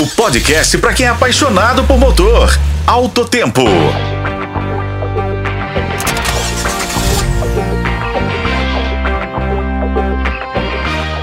[0.00, 2.56] O podcast para quem é apaixonado por motor.
[2.86, 3.64] Alto Tempo.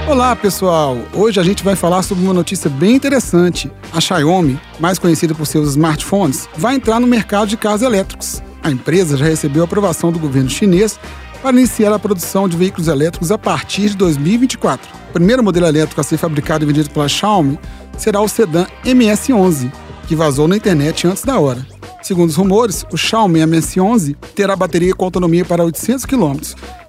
[0.06, 3.72] Olá pessoal, hoje a gente vai falar sobre uma notícia bem interessante.
[3.94, 8.42] A Xiaomi, mais conhecida por seus smartphones, vai entrar no mercado de carros elétricos.
[8.62, 11.00] A empresa já recebeu aprovação do governo chinês
[11.46, 14.92] para iniciar a produção de veículos elétricos a partir de 2024.
[15.10, 17.56] O primeiro modelo elétrico a ser fabricado e vendido pela Xiaomi
[17.96, 19.70] será o sedã MS11,
[20.08, 21.64] que vazou na internet antes da hora.
[22.06, 26.36] Segundo os rumores, o Xiaomi MS11 terá bateria com autonomia para 800 km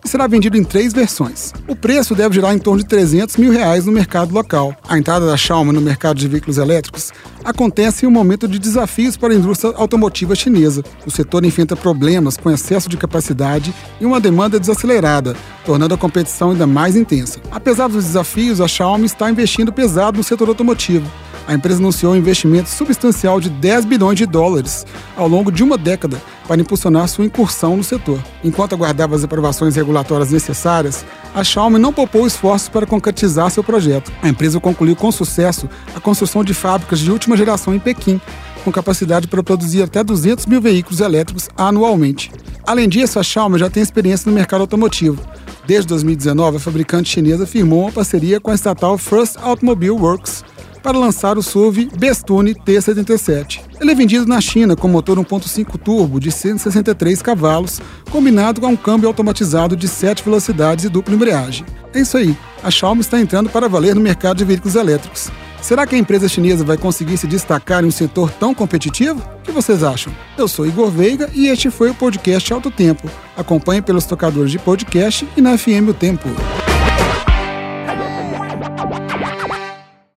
[0.05, 1.51] e será vendido em três versões.
[1.67, 4.75] O preço deve girar em torno de 300 mil reais no mercado local.
[4.87, 7.11] A entrada da Xiaomi no mercado de veículos elétricos
[7.43, 10.83] acontece em um momento de desafios para a indústria automotiva chinesa.
[11.03, 16.51] O setor enfrenta problemas com excesso de capacidade e uma demanda desacelerada, tornando a competição
[16.51, 17.39] ainda mais intensa.
[17.49, 21.11] Apesar dos desafios, a Xiaomi está investindo pesado no setor automotivo
[21.47, 25.77] a empresa anunciou um investimento substancial de 10 bilhões de dólares ao longo de uma
[25.77, 28.19] década para impulsionar sua incursão no setor.
[28.43, 34.11] Enquanto aguardava as aprovações regulatórias necessárias, a Xiaomi não poupou esforços para concretizar seu projeto.
[34.21, 38.19] A empresa concluiu com sucesso a construção de fábricas de última geração em Pequim,
[38.63, 42.31] com capacidade para produzir até 200 mil veículos elétricos anualmente.
[42.65, 45.21] Além disso, a Xiaomi já tem experiência no mercado automotivo.
[45.65, 50.43] Desde 2019, a fabricante chinesa firmou uma parceria com a estatal First Automobile Works,
[50.87, 53.59] para lançar o SUV Bestune T77.
[53.81, 58.75] Ele é vendido na China com motor 1.5 turbo de 163 cavalos, combinado com um
[58.77, 61.65] câmbio automatizado de 7 velocidades e dupla embreagem.
[61.93, 65.29] É isso aí, a Xiaomi está entrando para valer no mercado de veículos elétricos.
[65.61, 69.21] Será que a empresa chinesa vai conseguir se destacar em um setor tão competitivo?
[69.39, 70.13] O que vocês acham?
[70.37, 73.09] Eu sou Igor Veiga e este foi o podcast Alto Tempo.
[73.35, 76.29] Acompanhe pelos tocadores de podcast e na FM O Tempo.